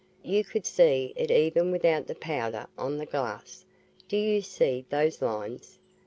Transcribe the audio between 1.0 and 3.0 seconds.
it even without the powder on